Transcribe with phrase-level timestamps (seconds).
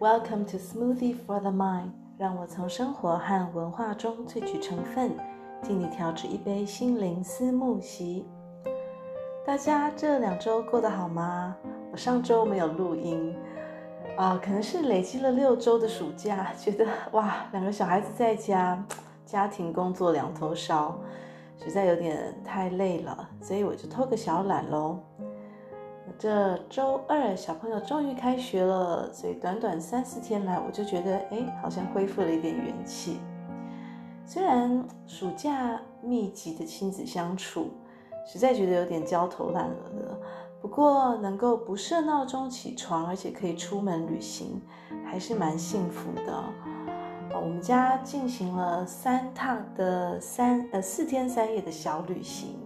[0.00, 5.10] Welcome to Smoothie for the Mind，让我从生活和文化中萃取成分，
[5.62, 8.24] 替你调制一杯心灵思慕昔。
[9.44, 11.54] 大家这两周过得好吗？
[11.92, 13.36] 我上周没有录音，
[14.16, 18.82] 啊、可能是累积了六周的暑假，觉得哇，两个小孩子在家，
[19.26, 20.98] 家庭工作两头烧，
[21.62, 24.98] 实在有点太累了，所以我就偷个小懒喽。
[26.20, 33.18] 这周二小朋友终于开学了，所以短短三四天来，我就觉得哎，好像恢复了一点元气。
[34.26, 37.70] 虽然暑假密集的亲子相处，
[38.30, 40.20] 实在觉得有点焦头烂额的，
[40.60, 44.60] 不过能够不设闹钟起床，而且可以出门旅行，
[45.06, 46.44] 还是蛮幸福的。
[47.32, 52.58] 我们家进行了三趟的三呃四天三夜的小旅行。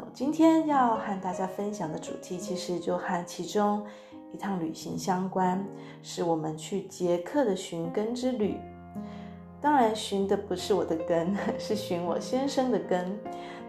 [0.00, 3.84] 我今天要和大家分享的主题，其实就和其中
[4.32, 5.64] 一趟旅行相关，
[6.02, 8.56] 是我们去捷克的寻根之旅。
[9.60, 13.16] 当然，寻的不是我的根， 是寻我先生的根。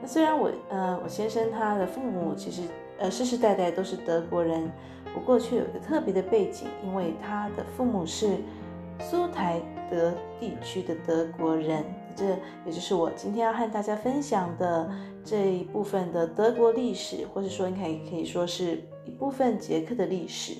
[0.02, 2.64] 那虽然我呃，我先生他的父母其实
[2.98, 4.72] 呃世世代代都是德国人，
[5.14, 8.38] 不过却有一个特别的背景，因为他的父母是
[9.00, 11.86] 苏台德地区的德国人。
[12.16, 12.25] 这
[12.66, 14.89] 也就是我今天要和大家分享的
[15.23, 20.55] 这一部分的德国历史，或者说应该也可以说是一部分捷克的历史。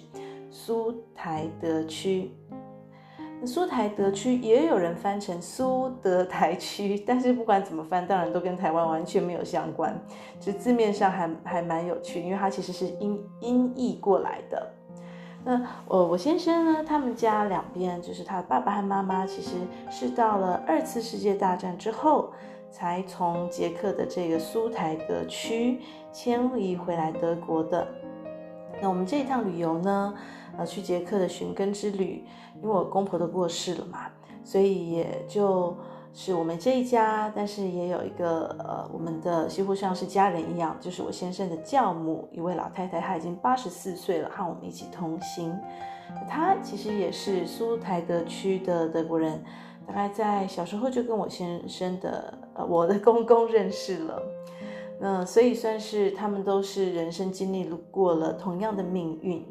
[0.52, 2.32] 苏台德区，
[3.42, 10.00] 那苏台德区也有人翻成苏德台区，但是不管怎么翻，当然都跟台湾完全没有相关，
[10.40, 14.72] 就字面上还还蛮有趣，因为它其实是音音译过来的。
[15.46, 19.52] 那我我先生呢，他们家两边就是他的爸爸和妈妈，其实
[19.92, 22.34] 是到了二次世界大战之后，
[22.72, 27.88] 才从捷克的这个苏台德区迁移回来德国的。
[28.82, 30.14] 那我们这一趟旅游呢，
[30.58, 32.26] 呃，去捷克的寻根之旅，
[32.62, 34.08] 因为我公婆都过世了嘛，
[34.44, 35.78] 所以也就。
[36.18, 45.54] 是我们这一家，但是也有一个呃，我们的几乎像是家人一样，就是我先生的教母，一位老太太，她已经八十四岁了，和我们一起同行。
[46.30, 49.44] 她其实也是苏台德区的德国人，
[49.86, 54.24] 大概在小时候就跟我先生的呃我的公公认识了。
[54.98, 59.46] 那所以算是他们都是人生经历过了同样的命运，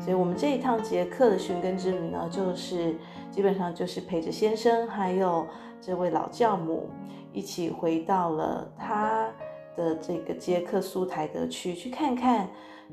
[0.00, 2.96] 所以我们这一趟捷克的寻根之旅呢，就是
[3.30, 5.46] 基本上就是陪着先生还有。
[5.80, 6.88] 这位老教母
[7.32, 9.28] 一起回到了他
[9.76, 12.48] 的这个捷克苏台德区，去看看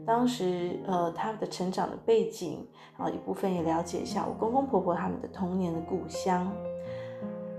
[0.05, 2.65] 当时呃他的成长的背景，
[2.97, 6.51] 然后一部分也了解一下我公公婆婆他们的童年的故乡。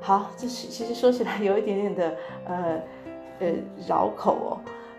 [0.01, 2.17] 好，这是其实说起来有一点点的
[2.47, 2.81] 呃
[3.41, 3.53] 呃
[3.89, 4.59] 绕口哦。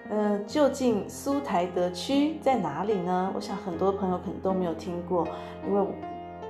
[0.10, 3.32] 呃，究竟苏台德区在哪里呢？
[3.36, 5.28] 我想很多朋友可能都没有听过，
[5.66, 5.88] 因为。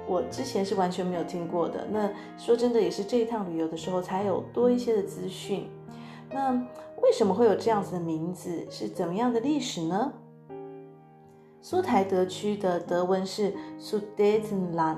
[0.07, 1.85] 我之前是完全没有听过的。
[1.91, 5.69] 那说真的，也是这一趟旅游的时候才有多一些的资讯。
[6.31, 6.53] 那
[7.01, 8.66] 为什么会有这样子的名字？
[8.69, 10.13] 是怎么样的历史呢？
[11.62, 14.97] 苏台德区的德文是 Sudetenland，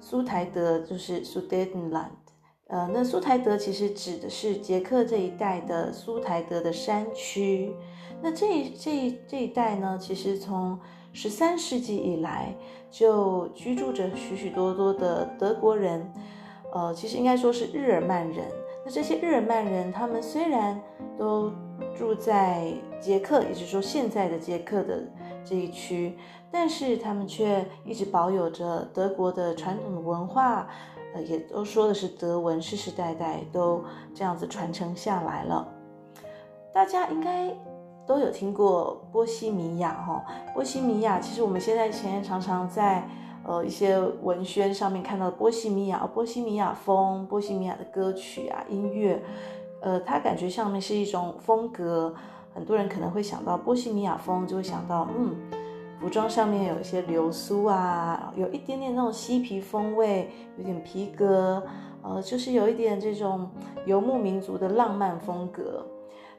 [0.00, 2.10] 苏台德就是 Sudetenland。
[2.68, 7.74] 呃，那苏台德其实指的是捷克这一带的苏台德的山区。
[8.22, 10.78] 那这这这一带呢，其实从
[11.12, 12.54] 十三世纪以来，
[12.90, 16.12] 就居住着许许多多的德国人，
[16.72, 18.46] 呃，其实应该说是日耳曼人。
[18.84, 20.80] 那这些日耳曼人，他们虽然
[21.18, 21.50] 都
[21.96, 25.02] 住在捷克，也就是说现在的捷克的
[25.44, 26.16] 这一区，
[26.52, 30.68] 但是他们却一直保有着德国的传统的文化，
[31.14, 33.82] 呃，也都说的是德文，世世代代都
[34.14, 35.66] 这样子传承下来了。
[36.72, 37.52] 大家应该。
[38.08, 40.24] 都有听过波西米亚哈，
[40.54, 43.06] 波西米亚其实我们现在前常常在
[43.44, 49.22] 呃一些文宣上面看到波西米亚，波西米亚风，波西米亚的歌曲啊音乐，
[49.82, 52.14] 呃，它感觉上面是一种风格，
[52.54, 55.36] 很多人可能会想到波西米亚风，就会想到嗯，
[56.00, 61.62] 服装上面有一些流苏啊，有一点点那种嬉皮风味，有点皮革，
[62.02, 63.50] 呃，就是有一点这种
[63.84, 65.84] 游牧民族的浪漫风格。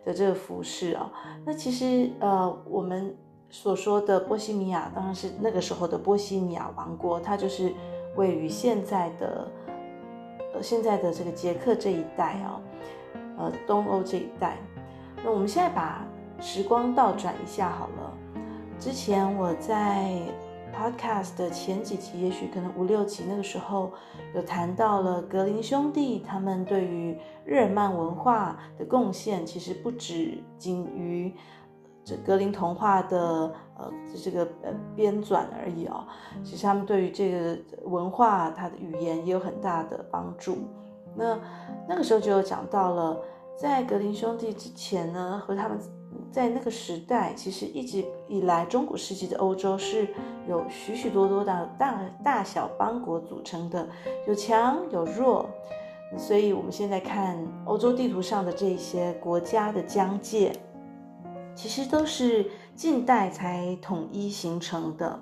[0.06, 1.12] 的这个服饰啊，
[1.46, 3.16] 那其实呃，我们
[3.50, 7.74] 所说的波西米亚当然是那个时候的波西米亚王国，它就是
[8.16, 9.52] 位于现在的
[10.54, 12.62] 呃现在的这个捷克这一带啊，
[13.38, 14.58] 呃东欧这一带。
[15.24, 16.06] 那我们现在把
[16.40, 18.14] 时光倒转一下好了，
[18.80, 20.22] 之前我在。
[20.80, 23.92] Podcast 的前几集，也许可能五六集，那个时候
[24.34, 31.36] 有谈到了格林兄弟他们对于日耳曼文化的贡献，其实不止仅于
[32.06, 33.92] 这格林童话的呃
[34.24, 36.08] 这个呃编纂而已哦，
[36.46, 40.60] 其实他们对于这个文化它的语言也有很大的帮助。
[41.14, 41.38] 那
[41.90, 43.20] 那个时候就有讲到了，
[43.58, 45.78] 在格林兄弟之前呢，和他们
[46.32, 50.08] 在那个时代，其实一直以来中古世纪的欧洲是
[50.48, 53.88] 有许许多多的大大小邦国组成的，
[54.28, 55.50] 有强有弱。
[56.18, 60.52] 所以我们现在看欧洲地图上的这些国家的疆界，
[61.54, 65.20] 其实都是近代才统一形成的。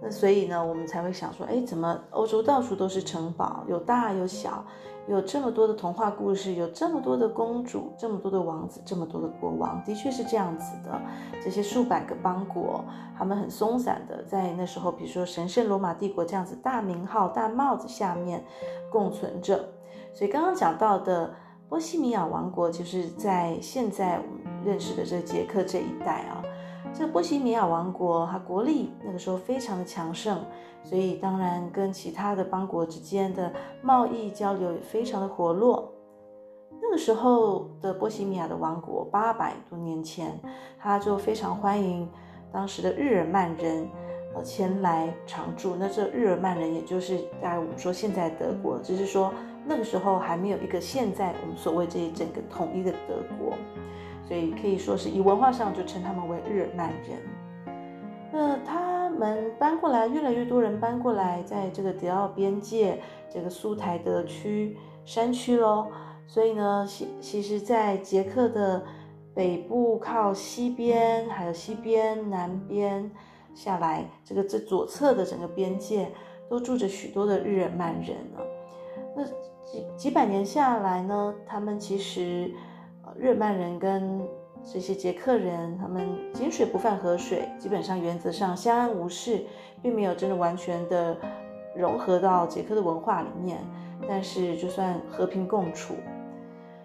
[0.00, 4.64] 那所以呢，我们才会想说，哎，怎么欧洲到处都是城堡，有大有小，
[5.08, 11.00] 有这么多的童话故事，有这么多的公主，这么多的王子，这么多的国王，的确是这样子的。
[11.42, 12.84] 这些数百个邦国，
[13.18, 18.44] 他们很松散的在那时候，比如说神圣罗马帝国这样子大名号、大帽子下面
[18.92, 19.68] 共存着。
[20.14, 21.34] 所以刚刚讲到的
[21.68, 26.42] 波西米亚王国，就是在现在我们认识的这捷克这一带啊。
[26.94, 30.44] 这波西米亚王国，它国力那个时候非常的强盛，
[30.82, 33.52] 所以当然跟其他的邦国之间的
[33.82, 35.92] 贸易交流也非常的活络。
[36.80, 40.38] 那个时候的波西米亚的王国，八百多年前，
[40.78, 42.08] 他就非常欢迎
[42.52, 43.88] 当时的日耳曼人。
[44.34, 45.76] 呃，前来常住。
[45.78, 49.30] 那这日耳曼人，也就是大概我们说现在德国，只是说
[49.66, 53.52] 那个时候还没有一个现在我们所谓这一整个统一的德国，
[54.26, 57.18] 所以可以说是以文化上就称他们为日耳曼人。
[58.32, 65.88] 那他们搬过来，越来越多人搬过来，在这个德奥边界这个苏台德区山区喽。
[66.26, 68.82] 所以呢，其其实，在捷克的
[69.34, 73.10] 北部靠西边，还有西边、南边。
[73.54, 76.10] 下来，这个这左侧的整个边界
[76.48, 78.40] 都住着许多的日耳曼人呢。
[79.14, 79.22] 那
[79.62, 82.50] 几几百年下来呢，他们其实，
[83.18, 84.20] 日耳曼人跟
[84.64, 89.44] 这些捷克人，他们井水不犯河水，基本上原则上相安无事，
[89.82, 91.16] 并没有真的完全的
[91.76, 93.58] 融合到捷克的文化里面。
[94.08, 95.94] 但是就算和平共处，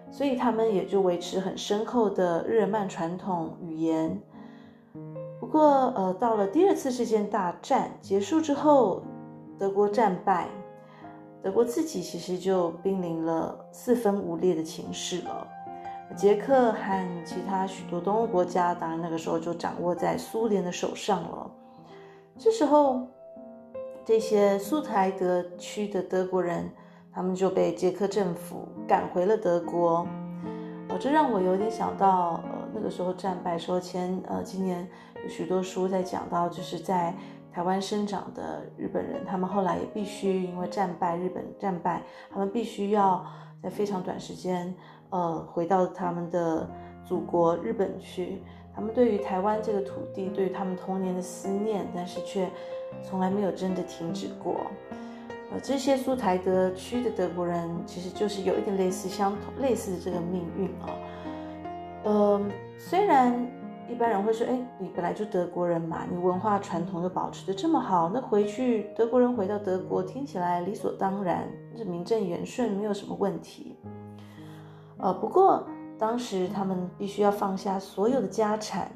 [0.08, 4.20] 所以他们也就维持很深厚的日耳曼传统语言。
[5.40, 9.02] 不过，呃，到了第二次世界大战结束之后，
[9.58, 10.46] 德国战败，
[11.42, 15.46] 德国自己其实就濒临了四分五裂的情势了。
[16.16, 21.50] 捷克和其他许多东欧国家，当然那个时候就掌握在苏联的手上了。
[22.36, 23.06] 这时候，
[24.04, 26.70] 这些苏台德区的德国人，
[27.12, 30.06] 他们就被捷克政府赶回了德国。
[30.88, 34.88] 呃，这让我有点想到，呃，那个时候战败说前，呃，今年。
[35.24, 37.12] 有许多书在讲到，就是在
[37.52, 42.00] 台湾生长的日本人，他们后来也必须因为战败，日本战败，
[42.30, 43.26] 他们必须要
[43.60, 44.72] 在非常短时间，
[45.10, 46.68] 呃，回到他们的
[47.04, 48.42] 祖国日本去。
[48.74, 52.48] 他们对于台湾这个土地，对于他们童年的思念，但是却
[53.02, 54.60] 从来没有真的停止过。
[55.52, 60.88] 呃，这些苏台德区的德国人，其实就是有一点类似相同类似的这个命运啊。
[62.04, 62.40] 呃，
[62.78, 63.46] 虽然。
[63.90, 73.78] 一般人会说：“哎，你本来就德国人嘛，你文化传统又保持的这么好，那回去德国人回到德国，听起来理所当然，是名正言顺，没有什么问题。”
[74.98, 75.64] 呃，不过
[75.98, 78.90] 当时他们必须要放下所有的家产，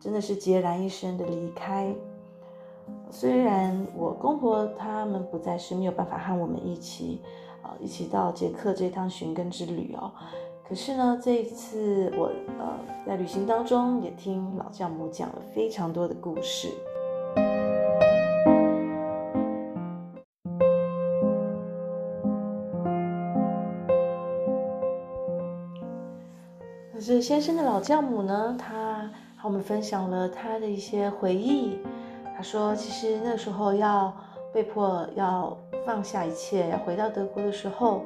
[0.00, 1.94] 真的是孑然一身的离开。
[3.10, 7.20] 虽然我公婆他们不再是没有办法和我们一起，
[7.62, 10.10] 呃，一起到捷克这趟寻根之旅哦。
[10.66, 16.68] 可是呢，这一次我呃在旅行当中也听老教母讲了非常多的故事。
[27.22, 31.78] 先生的老教母呢，他和我们分享了他的一些回忆。
[32.36, 34.12] 他说，其实那时候要
[34.52, 38.02] 被迫要放下一切，要回到德国的时候，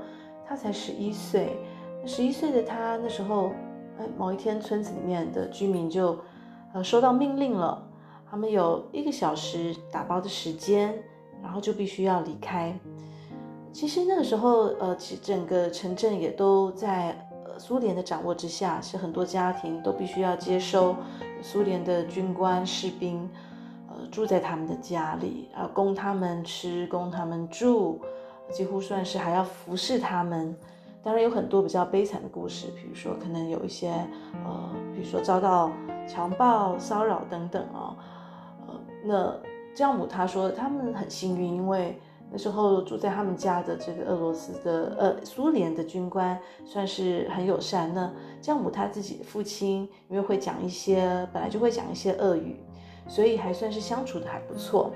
[0.47, 1.57] 他才十一岁。
[2.05, 3.53] 十一岁的他那时候，
[3.99, 6.19] 哎，某一天村子里面的居民就，
[6.75, 7.83] 呃，收到命令了，
[8.31, 10.95] 他们有一个小时打包的时间，
[11.43, 12.79] 然后就必须要离开。
[13.73, 17.17] 其实那个时候，呃，其实整个城镇也都在
[17.59, 20.97] 苏联的掌握之下，是很多家庭都必须要接收
[21.43, 23.29] 苏联的军官士兵，
[23.89, 28.01] 呃，住在他们的家里，啊，供他们吃，供他们住，
[28.51, 30.57] 几乎算是还要服侍他们。
[31.03, 33.91] 当然有很多比较悲惨的故事，比如说可能有一些，
[34.45, 35.71] 呃，比如说遭到
[36.09, 37.97] 强暴、骚扰等等啊、哦，
[38.67, 39.37] 呃，那
[39.75, 41.97] 教母她说他们很幸运，因为
[42.31, 48.13] 那时候住在他们家的这个俄罗斯的呃苏联的军官算是很友善呢。
[48.41, 52.61] 教母他自己的父亲因为会讲一些本来就会讲一些俄语，
[53.07, 54.93] 所以还算是相处的还不错。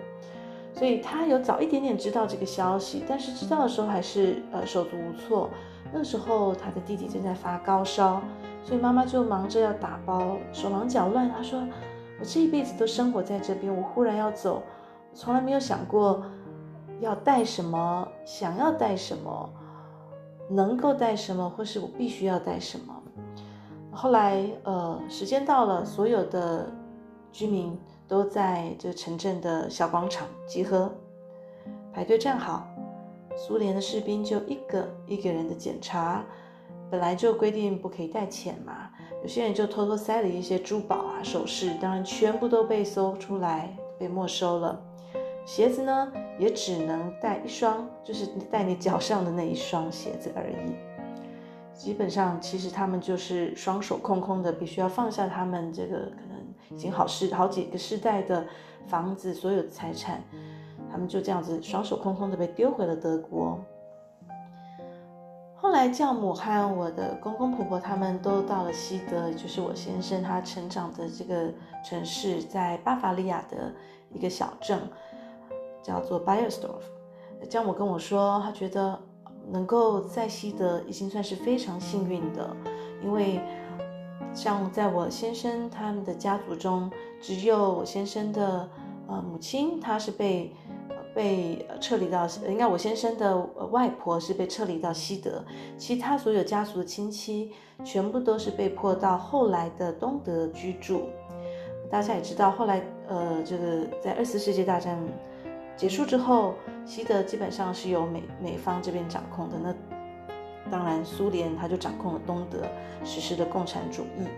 [0.73, 5.49] 所以他有早一点点知道这个消息，但是知道的时候还是呃手足无措。
[5.93, 8.23] 那个时候他的弟弟正在发高烧，
[8.65, 11.31] 所以妈妈就忙着要打包，手忙脚乱。
[11.31, 11.61] 他说
[12.21, 14.63] ：“我这一辈子都生活在这边，我忽然要走，
[15.15, 16.23] 从来没有想过。”
[17.01, 18.07] 要带什么？
[18.25, 19.51] 想要带什么？
[20.49, 21.49] 能够带什么？
[21.51, 22.95] 或是我必须要带什么？
[23.93, 26.71] 后来，呃，时间到了，所有的
[27.33, 30.93] 居民都在这城镇的小广场集合，
[31.93, 32.67] 排队站好。
[33.37, 36.25] 苏联的士兵就一个一个人的检查，
[36.91, 38.91] 本来就规定不可以带钱嘛，
[39.23, 44.79] 有些人就偷偷塞了一些珠宝啊、首饰，当然全部都被搜出来，被没收了。
[45.47, 50.75] 鞋子呢，也只能带一双，就是带你脚上的那一双鞋子而已。
[51.75, 58.47] 基本上，其实他们就是双手空空的，必须要放下他们这个可能已经好世好几个世代的
[58.87, 60.23] 房子，所有的财产，
[60.91, 63.59] 他们就这样子双手空空的被丢回了德国。
[65.57, 71.53] 后来，教母和我的公公婆婆他们都到了西德，就是我先生他成长的这个
[71.85, 73.71] 城市，在巴伐利亚的
[74.11, 74.81] 一个小镇。
[75.83, 78.99] 叫做 Baiersdorf，教母跟我说，他觉得
[79.51, 82.55] 能够在西德已经算是非常幸运的，
[83.03, 83.41] 因为
[84.35, 88.69] 像在我先生他们的家族中，只有我先生的
[89.09, 90.55] 呃母亲，她是被
[91.15, 93.39] 被撤离到，应该我先生的
[93.71, 95.43] 外婆是被撤离到西德，
[95.79, 101.05] 其他所有家族的亲戚全部都是被迫到后来的东德居住。
[101.91, 104.97] 大家也知道，后来呃这个在二次世界大战。
[105.77, 109.57] 结束之后，西德基本上是由美美方这边掌控的。
[109.59, 109.75] 那
[110.71, 112.65] 当然，苏联他就掌控了东德，
[113.03, 114.29] 实施了共产主义。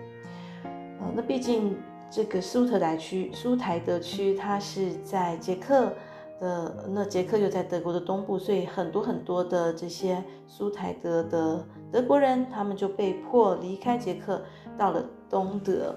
[0.65, 1.77] 呃，那毕竟
[2.11, 5.93] 这个苏特莱区、苏台德区，它是在捷克
[6.41, 14.41] 的，那捷克又在德国的东部，所以很多很多的这些苏台德的德国人，他们就被迫离开捷克，
[14.79, 15.95] 到了东德。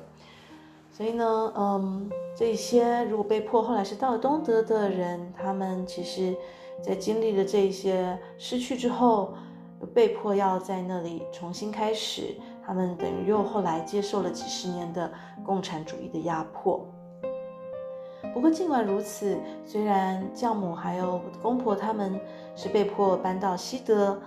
[0.95, 6.33] 所以呢，嗯，这些如果被迫后来是到了东德的人，他们其实，
[6.81, 9.33] 在经历了这些失去之后，
[9.93, 15.11] 被迫要在那里重新开始，他们等于又后来接受了几十年的
[15.45, 16.87] 共产主义的压迫。
[18.33, 22.17] 不过尽管如此，虽然教母还有我的公婆他们
[22.55, 24.17] 是被迫搬到西德，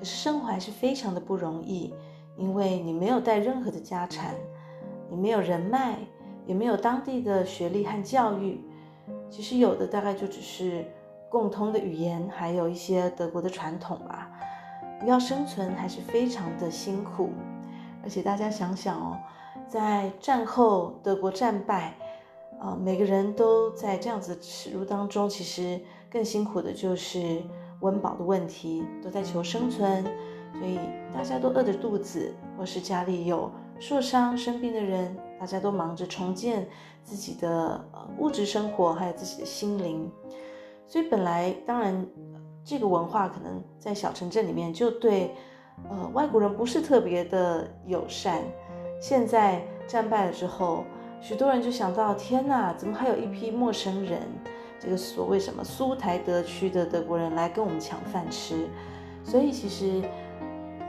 [0.00, 1.94] 可是生活还是非常的不容易，
[2.36, 4.34] 因为你没有带任何的家产，
[5.08, 5.96] 你没有人脉。
[6.46, 8.60] 也没有当地的学历和教育，
[9.28, 10.84] 其实有的大概就只是
[11.28, 14.30] 共通的语言，还有一些德国的传统吧。
[15.04, 17.30] 要生存还是非常的辛苦，
[18.02, 19.18] 而且大家想想哦，
[19.68, 21.92] 在战后德国战败，
[22.58, 27.42] 啊，每个人都在这样子的耻辱当中，其实更辛苦的就是
[27.80, 30.02] 温饱的问题，都在求生存，
[30.58, 30.78] 所以
[31.12, 35.14] 大家都饿着肚子，或是家里有受伤生病的人。
[35.38, 36.66] 大家都忙着重建
[37.04, 40.10] 自己的呃物质生活，还有自己的心灵，
[40.86, 42.06] 所以本来当然
[42.64, 45.34] 这个文化可能在小城镇里面就对
[45.88, 48.42] 呃外国人不是特别的友善。
[49.00, 50.84] 现在战败了之后，
[51.20, 54.22] 许多人就想到：天哪，怎么还有一批陌生人？
[54.80, 58.68] 这个所谓什么苏台德区的德国人来跟我们抢饭吃？
[59.22, 60.02] 所以其实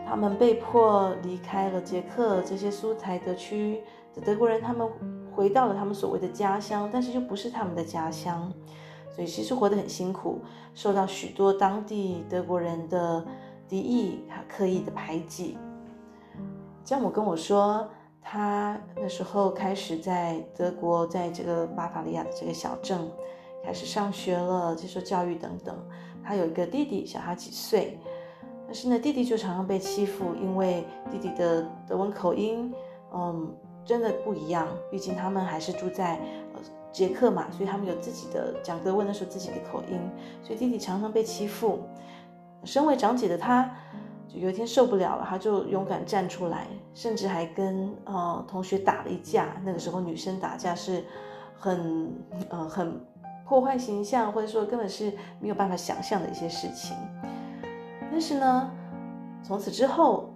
[0.06, 3.82] 他们被迫离开了捷克这些苏台德区。
[4.26, 4.88] 德国人他们
[5.32, 8.52] 回到了他们所谓的家乡，但是又不是他们的家乡，
[9.12, 10.42] 所以其实活得很辛苦，
[10.74, 13.24] 受到许多当地德国人的
[13.70, 15.58] 敌意和刻意的排挤。
[16.84, 17.88] 教母跟我说，
[18.22, 23.00] 他那时候开始在德国，在这个巴伐利亚的这个小镇
[23.64, 25.78] 开始上学了，接受教育等等。
[26.24, 28.00] 他有一个弟弟，小他几岁，
[28.66, 32.74] 但是呢，弟弟就常常被欺负，因为弟弟的德文口音，
[33.14, 33.56] 嗯。
[33.88, 36.18] 真的不一样，毕竟他们还是住在
[36.54, 36.60] 呃
[36.92, 39.98] 捷克嘛，所以他们有自己的讲德文的时候自己的口音，
[40.44, 41.80] 所以弟弟常常被欺负。
[42.66, 43.64] 身为长姐的他，
[44.28, 49.56] 就有一天受不了了，他就勇敢站出来，甚至还跟呃同学打了一架。
[49.64, 51.06] 那个时候女生打架是
[51.58, 52.12] 很
[52.50, 53.00] 呃很
[53.46, 56.98] 破坏形象，或者说根本是没有办法想象的一些事情。
[58.12, 58.70] 但是呢，
[59.42, 60.34] 从此之后。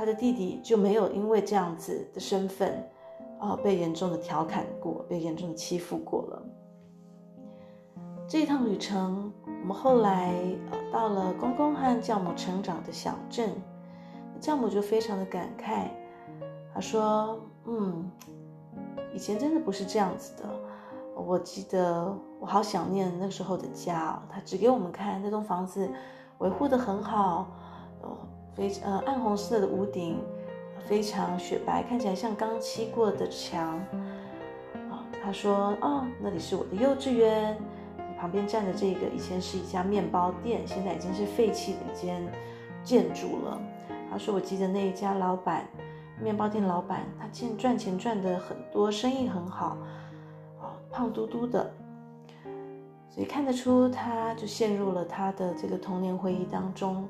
[0.00, 2.72] 他的弟弟就没有因为这样子的身份，
[3.38, 6.42] 啊、呃，被严重的调侃过，被严重的欺负过了。
[8.26, 10.32] 这一趟旅程我们后来
[10.90, 13.50] 到了公公和教母成长的小镇，
[14.40, 15.88] 教母就非常的感慨，
[16.72, 17.38] 他说
[17.68, 18.10] ：“嗯，
[19.12, 20.48] 以前真的不是这样子的。
[21.14, 24.18] 我记得我好想念那时候的家。
[24.30, 25.86] 他指给我们看那栋房子，
[26.38, 27.48] 维护得很好，
[28.00, 28.16] 哦，
[28.54, 30.18] 非呃暗红色的屋顶，
[30.86, 33.78] 非常雪白，看起来像刚漆过的墙。
[34.90, 37.56] 啊，他说：哦，那里是我的幼稚园。”
[38.20, 42.22] 旁边站的这个以前是一家面包店，现在已经是废弃的一间
[42.84, 43.58] 建筑了。
[44.10, 45.66] 他说：“我记得那一家老板，
[46.20, 49.78] 面包店老板，他现赚钱赚得很多，生意很好，
[50.60, 51.72] 哦，胖嘟嘟的，
[53.08, 57.08] 所以看得出他就陷入了他的这个童年回忆当中。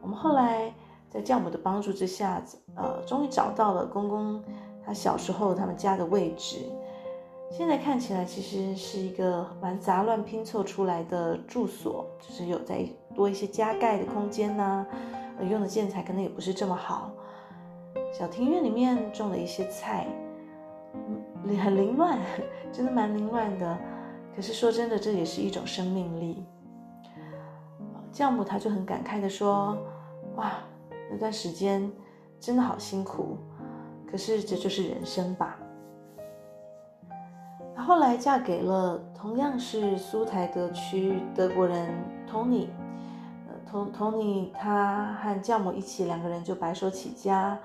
[0.00, 0.72] 我们后来
[1.08, 2.42] 在教母的帮助之下，
[2.76, 4.42] 呃，终于找到了公公
[4.84, 6.58] 他小时候他们家的位置。”
[7.50, 17.10] 现在看起来其实是一个蛮杂乱拼凑出来的住所，就是有再多一些加盖的空间呐、啊，用的建材可能也不是这么好。
[18.12, 20.06] 小庭院里面种了一些菜，
[20.94, 22.16] 嗯，很凌乱，
[22.70, 23.76] 真的蛮凌乱的。
[24.36, 26.46] 可是说真的，这也是一种生命力。
[28.12, 29.76] 教母他就很感慨地说
[30.36, 30.52] ：“哇，
[31.10, 31.90] 那段时间
[32.38, 33.38] 真的好辛苦，
[34.10, 35.56] 可是这就是人生吧。”
[37.76, 41.92] 后来嫁给了同样是苏台德区德国人
[42.26, 42.68] 托尼，
[43.48, 47.58] 呃，托托尼他和教母一起两个人就白手起家，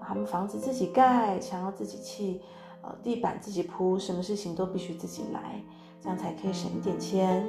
[0.00, 2.42] 他们房子自己盖，墙要自己砌，
[2.82, 5.60] 呃，地板自己铺，什么事情都必须自己来，
[6.00, 7.44] 这样才可以省一点钱。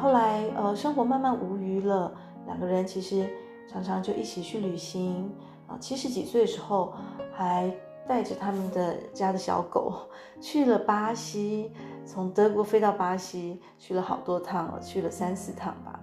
[0.00, 2.12] 后来呃，生活慢慢无余了，
[2.46, 3.28] 两个人其实
[3.68, 5.30] 常常就一起去旅行，
[5.66, 6.94] 啊，七十几岁的时候
[7.32, 7.72] 还。
[8.08, 9.92] 带着他们的家的小狗
[10.40, 11.70] 去了巴西，
[12.06, 16.00] 从德国飞到巴西去了好多趟，去了三四趟吧。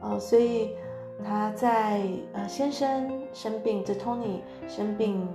[0.00, 0.70] 呃，所以
[1.22, 2.00] 他在
[2.32, 5.28] 呃先生生病，这 Tony 生病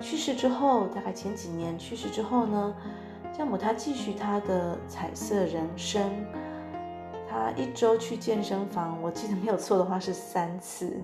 [0.00, 2.74] 去世之后，大概前几年去世之后呢，
[3.36, 6.10] 教母他继续他的彩色人生。
[7.32, 10.94] 他一周去健身房，我记得没有错的话是三次。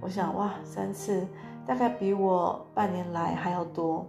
[0.00, 1.26] 我想哇，三次。
[1.66, 4.06] 大概比我半年来还要多。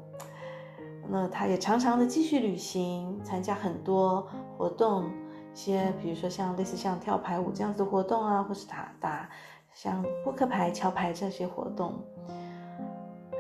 [1.10, 9.28] 那他也常常的继续旅行，参加很多活动，一些比如说像类似像跳排舞这样子的活动啊，或是打打
[9.74, 11.96] 像扑克牌、桥牌这些活动。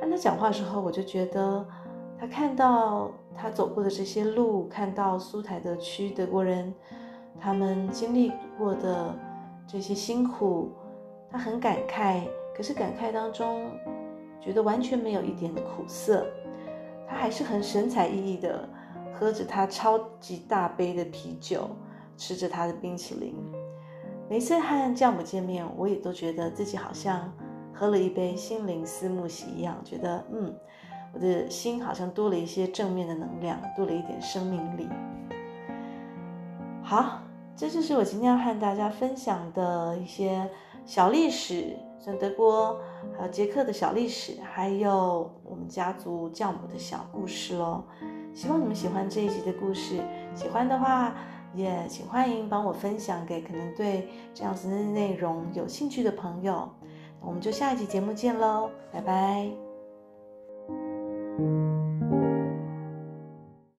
[0.01, 1.63] 跟他讲话的时候，我就觉得
[2.19, 6.73] 他看到他走过的这些路，看到苏台德区德国人
[7.39, 9.15] 他们经历过的
[9.65, 10.71] 这些辛苦，
[11.31, 12.21] 他很感慨。
[12.55, 13.69] 可是感慨当中。
[14.39, 16.25] 觉得完全没有一点的苦涩，
[17.05, 18.69] 他还是很神采奕奕的
[19.13, 21.67] 喝着他超级大杯的啤酒，
[22.15, 23.35] 吃着他的冰淇淋。
[24.29, 27.29] 每次和教母见面，我也都觉得自己好像
[27.73, 30.55] 喝了一杯心灵思慕喜一样，觉得嗯，
[31.13, 34.87] 我的心好像多了一些正面的能量，多了一点生命力。
[36.81, 37.19] 好，
[37.57, 40.47] 这就是我今天要和大家分享的一些
[40.85, 41.75] 小历史。
[41.99, 42.79] 像德国，
[43.17, 47.83] 还有捷克的小历史，还有我们家族教母的小故事喽。
[48.33, 49.99] 希望你们喜欢这一集的故事，
[50.35, 51.15] 喜欢的话
[51.53, 56.69] 也请欢迎帮我分享给可能对这样子的内容有兴趣的朋友。
[57.19, 59.49] 我们就下一集节目见喽，拜拜。